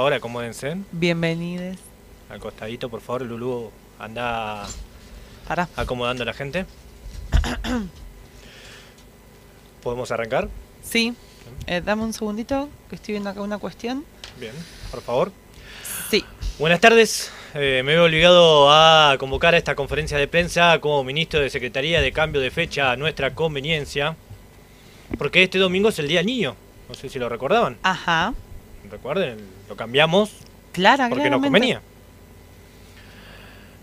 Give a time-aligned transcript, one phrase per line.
[0.00, 0.78] favor, acomódense.
[0.92, 1.76] Bienvenidos.
[2.30, 4.66] Al costadito, por favor, Lulú, anda
[5.46, 5.68] Pará.
[5.76, 6.64] acomodando a la gente.
[9.82, 10.48] ¿Podemos arrancar?
[10.82, 11.14] Sí.
[11.66, 14.06] Eh, dame un segundito, que estoy viendo acá una cuestión.
[14.38, 14.54] Bien,
[14.90, 15.32] por favor.
[16.10, 16.24] Sí.
[16.58, 17.30] Buenas tardes.
[17.52, 22.00] Eh, me veo obligado a convocar a esta conferencia de prensa como ministro de Secretaría
[22.00, 24.16] de cambio de fecha a nuestra conveniencia.
[25.18, 26.56] Porque este domingo es el Día del Niño.
[26.88, 27.76] No sé si lo recordaban.
[27.82, 28.32] Ajá.
[28.88, 30.30] Recuerden, lo cambiamos
[30.72, 31.82] Clara, porque nos convenía.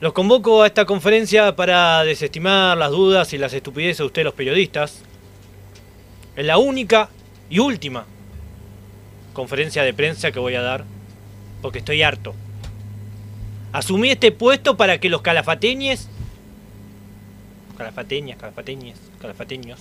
[0.00, 4.34] Los convoco a esta conferencia para desestimar las dudas y las estupideces de ustedes los
[4.34, 5.02] periodistas.
[6.36, 7.08] Es la única
[7.48, 8.04] y última
[9.32, 10.84] conferencia de prensa que voy a dar
[11.62, 12.34] porque estoy harto.
[13.72, 16.08] Asumí este puesto para que los calafateñes,
[17.76, 19.80] calafateñas, calafateñes, calafateños,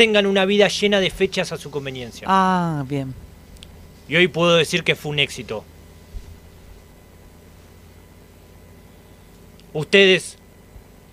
[0.00, 2.26] tengan una vida llena de fechas a su conveniencia.
[2.26, 3.14] Ah, bien.
[4.08, 5.62] Y hoy puedo decir que fue un éxito.
[9.74, 10.38] Ustedes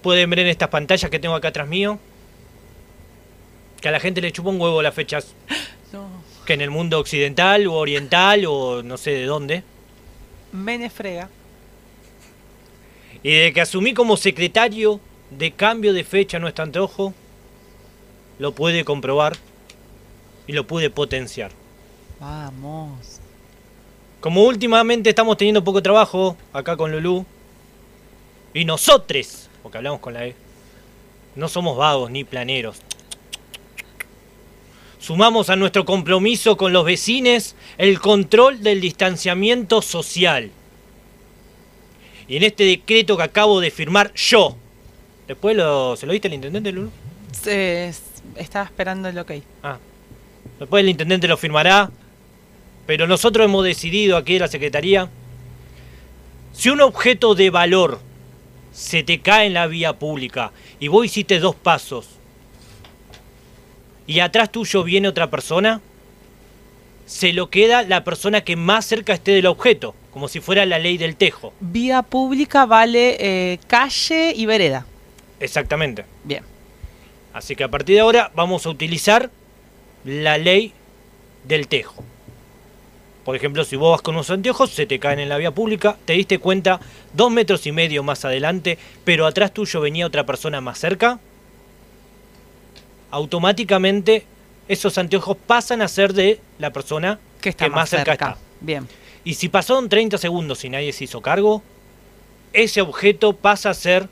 [0.02, 2.00] pueden ver en estas pantallas que tengo acá atrás mío
[3.82, 5.34] que a la gente le chupa un huevo las fechas
[5.92, 6.08] No.
[6.46, 9.64] que en el mundo occidental o oriental o no sé de dónde.
[10.54, 11.30] Mene frega.
[13.22, 17.14] Y de que asumí como secretario de cambio de fecha a nuestro antojo,
[18.40, 19.36] lo puede comprobar
[20.48, 21.52] y lo pude potenciar.
[22.20, 23.20] Vamos.
[24.20, 27.26] Como últimamente estamos teniendo poco trabajo acá con Lulú,
[28.54, 30.36] y nosotros, porque hablamos con la E,
[31.36, 32.78] no somos vagos ni planeros.
[35.00, 40.50] Sumamos a nuestro compromiso con los vecinos el control del distanciamiento social.
[42.28, 44.58] Y en este decreto que acabo de firmar yo,
[45.28, 46.90] después lo, ¿se lo diste al intendente Lulú?
[47.32, 47.94] Se-
[48.38, 49.32] estaba esperando el ok.
[49.64, 49.78] Ah.
[50.60, 51.90] Después el intendente lo firmará.
[52.86, 55.10] Pero nosotros hemos decidido aquí en la Secretaría.
[56.54, 58.00] Si un objeto de valor
[58.72, 62.08] se te cae en la vía pública y vos hiciste dos pasos
[64.08, 65.82] y atrás tuyo viene otra persona,
[67.06, 70.80] se lo queda la persona que más cerca esté del objeto, como si fuera la
[70.80, 71.54] ley del tejo.
[71.60, 74.86] Vía pública vale eh, calle y vereda.
[75.40, 76.06] Exactamente.
[76.24, 76.44] Bien.
[77.38, 79.30] Así que a partir de ahora vamos a utilizar
[80.04, 80.74] la ley
[81.44, 82.04] del tejo.
[83.24, 85.98] Por ejemplo, si vos vas con unos anteojos, se te caen en la vía pública,
[86.06, 86.80] te diste cuenta
[87.14, 91.20] dos metros y medio más adelante, pero atrás tuyo venía otra persona más cerca,
[93.12, 94.26] automáticamente
[94.68, 98.30] esos anteojos pasan a ser de la persona Que está que más, más cerca cerca.
[98.30, 98.38] está.
[98.62, 98.88] Bien.
[99.24, 101.62] Y si pasaron 30 segundos y nadie se hizo cargo,
[102.52, 104.10] ese objeto pasa a ser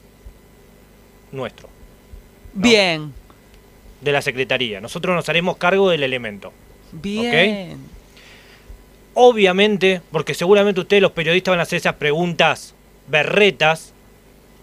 [1.32, 1.70] nuestro,
[2.56, 3.14] Bien.
[4.02, 4.82] de la Secretaría.
[4.82, 6.52] Nosotros nos haremos cargo del elemento.
[6.92, 7.78] Bien.
[9.14, 12.76] Obviamente, porque seguramente ustedes los periodistas van a hacer esas preguntas
[13.08, 13.94] berretas,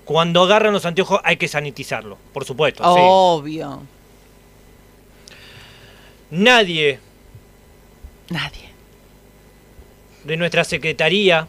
[0.05, 2.83] cuando agarran los anteojos hay que sanitizarlo, por supuesto.
[2.83, 3.01] sí.
[3.03, 3.83] Obvio.
[6.31, 6.99] Nadie
[8.31, 8.71] Nadie.
[10.25, 11.47] de nuestra Secretaría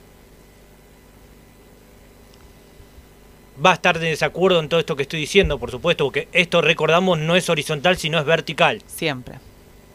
[3.64, 6.62] va a estar de desacuerdo en todo esto que estoy diciendo, por supuesto, porque esto,
[6.62, 9.36] recordamos, no es horizontal, sino es vertical, Siempre.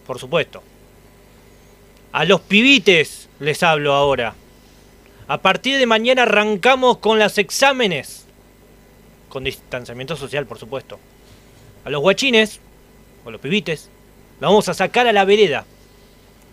[0.07, 0.63] por supuesto.
[2.13, 4.35] A los pibites les hablo ahora.
[5.27, 8.25] A partir de mañana arrancamos con los exámenes.
[9.29, 10.99] Con distanciamiento social, por supuesto.
[11.85, 12.61] A los guachines,
[13.25, 13.91] o los pibites,
[14.41, 15.67] los vamos a sacar a la vereda.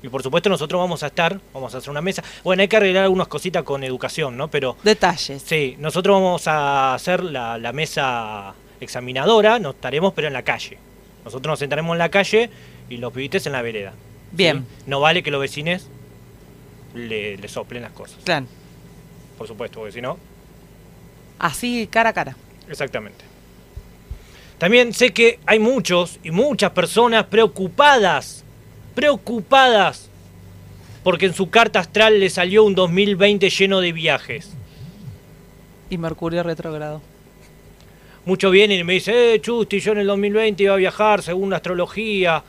[0.03, 2.23] Y por supuesto nosotros vamos a estar, vamos a hacer una mesa.
[2.44, 4.50] Bueno, hay que arreglar algunas cositas con educación, ¿no?
[4.50, 5.41] Pero Detalles.
[5.44, 10.78] sí, nosotros vamos a hacer la, la mesa examinadora, no estaremos pero en la calle.
[11.23, 12.50] Nosotros nos sentaremos en la calle
[12.88, 13.94] y los pibites en la vereda.
[14.31, 14.59] Bien.
[14.59, 14.84] ¿sí?
[14.85, 15.88] No vale que los vecines
[16.94, 18.47] le, le soplen las cosas, Plan.
[19.39, 20.17] por supuesto, porque si no,
[21.39, 22.37] Así cara a cara.
[22.70, 23.25] exactamente.
[24.58, 28.45] También sé que hay muchos y muchas personas preocupadas,
[28.96, 30.09] preocupadas,
[31.03, 34.50] porque en su carta astral le salió un 2020 lleno de viajes.
[35.90, 37.02] Y Mercurio retrógrado.
[38.26, 41.52] Muchos vienen y me dicen, eh, Chusti, yo en el 2020 iba a viajar según
[41.52, 42.44] la astrología.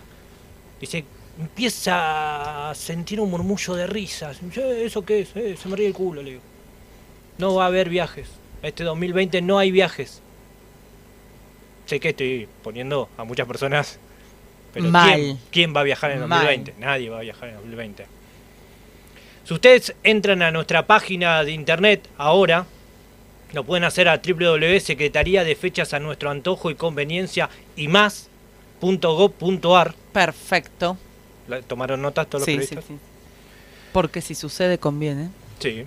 [0.81, 1.05] Dice,
[1.39, 4.39] empieza a sentir un murmullo de risas.
[4.57, 5.37] "Eh, ¿Eso qué es?
[5.37, 6.43] Eh, se me ríe el culo, le digo.
[7.37, 8.29] No va a haber viajes.
[8.63, 10.23] Este 2020 no hay viajes.
[11.85, 13.99] Sé que estoy poniendo a muchas personas.
[14.77, 15.15] Pero Mal.
[15.15, 16.41] ¿quién, quién va a viajar en el Mal.
[16.45, 16.75] 2020?
[16.85, 18.07] Nadie va a viajar en el 2020.
[19.45, 22.67] Si ustedes entran a nuestra página de internet ahora,
[23.53, 27.89] lo pueden hacer a www.secretaría de fechas a nuestro antojo y conveniencia y
[28.81, 29.95] más.gov.ar.
[30.13, 30.97] Perfecto.
[31.49, 32.85] ¿La- ¿Tomaron notas todos los Sí, sí, periodistas?
[32.87, 32.97] sí.
[33.93, 35.31] Porque si sucede, conviene.
[35.61, 35.85] Sí.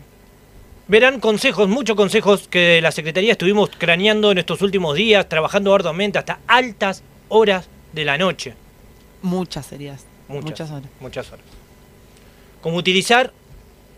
[0.87, 6.17] Verán consejos, muchos consejos que la Secretaría estuvimos craneando en estos últimos días, trabajando arduamente
[6.17, 8.53] hasta altas horas de la noche.
[9.21, 10.05] Muchas serías.
[10.27, 10.89] Muchas, Muchas horas.
[10.99, 11.45] Muchas horas.
[12.61, 13.31] Como utilizar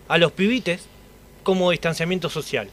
[0.07, 0.85] a los pibites
[1.43, 2.69] como distanciamiento social.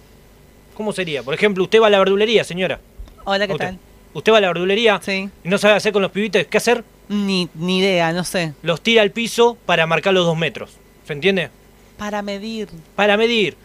[0.74, 1.22] ¿Cómo sería?
[1.22, 2.80] Por ejemplo, usted va a la verdulería, señora.
[3.24, 3.78] Hola, ¿qué Usted, tal?
[4.14, 5.28] usted va a la verdulería Sí.
[5.44, 6.84] y no sabe hacer con los pibites, ¿qué hacer?
[7.08, 8.52] Ni, ni idea, no sé.
[8.62, 10.70] Los tira al piso para marcar los dos metros.
[11.06, 11.50] ¿Se entiende?
[11.96, 12.68] Para medir.
[12.94, 13.56] Para medir.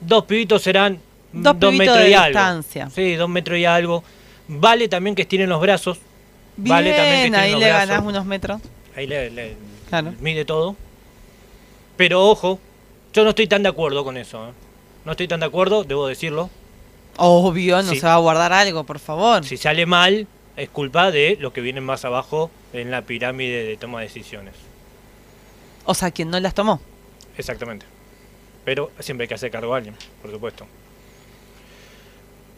[0.00, 1.00] Dos pibitos serán
[1.32, 2.28] Dos dos metros de y algo.
[2.28, 2.88] distancia.
[2.90, 4.04] Sí, dos metros y algo.
[4.46, 5.98] Vale también que estiren los brazos.
[6.56, 7.88] Bien, Vale también que ahí le brazos.
[7.88, 8.60] ganás unos metros.
[8.96, 9.56] Ahí le, le-
[9.88, 10.14] Claro.
[10.20, 10.76] mide todo.
[11.96, 12.58] Pero ojo,
[13.12, 14.48] yo no estoy tan de acuerdo con eso.
[14.48, 14.52] ¿eh?
[15.04, 16.50] No estoy tan de acuerdo, debo decirlo.
[17.16, 18.00] Obvio, no Sí.
[18.00, 19.44] se va a guardar algo, por favor.
[19.44, 23.76] Si sale mal, es culpa de los que vienen más abajo en la pirámide de
[23.76, 24.54] toma de decisiones.
[25.84, 26.80] O sea, quien no las tomó.
[27.36, 27.86] Exactamente.
[28.64, 30.66] Pero siempre hay que hacer cargo a alguien, por supuesto.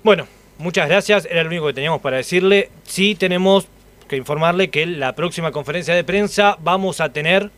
[0.03, 0.27] Bueno,
[0.59, 1.27] muchas gracias.
[1.27, 2.71] Era lo único que teníamos para decirle.
[2.85, 3.67] Sí tenemos
[4.09, 7.51] que informarle que la próxima conferencia de prensa vamos a tener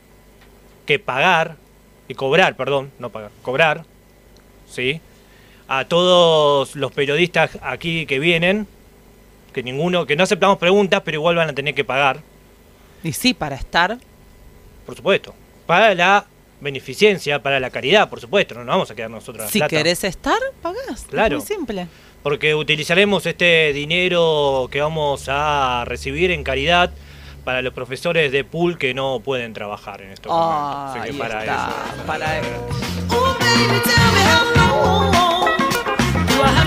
[0.87, 1.57] que pagar
[2.09, 3.85] y cobrar, perdón, no pagar, cobrar,
[4.69, 5.01] ¿sí?
[5.69, 8.67] A todos los periodistas aquí que vienen,
[9.53, 12.21] que ninguno, que no aceptamos preguntas, pero igual van a tener que pagar,
[13.05, 13.99] Y sí, para estar.
[14.87, 15.35] por supuesto,
[15.67, 16.25] para la
[16.61, 19.77] beneficencia, para la caridad, por supuesto, no nos vamos a quedar nosotros Si plata.
[19.77, 21.05] querés estar, pagás.
[21.09, 21.37] Claro.
[21.39, 21.87] Es muy simple.
[22.23, 26.91] Porque utilizaremos este dinero que vamos a recibir en caridad
[27.45, 30.59] para los profesores de pool que no pueden trabajar en estos momentos.
[30.61, 32.07] Ah, Así que ahí para está, eso.
[32.07, 32.39] para
[33.11, 33.35] Oh,